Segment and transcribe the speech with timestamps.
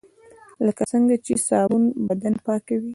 [0.65, 2.89] لکه څنګه چې صابون بدن پاکوي.